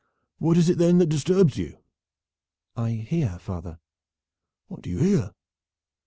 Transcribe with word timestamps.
"What 0.39 0.57
is 0.57 0.67
it 0.67 0.79
then 0.79 0.97
that 0.97 1.09
disturbs 1.09 1.57
you?" 1.57 1.77
"I 2.75 2.89
hear, 2.89 3.37
father." 3.37 3.77
"What 4.67 4.81
do 4.81 4.89
you 4.89 4.97
hear?" 4.97 5.35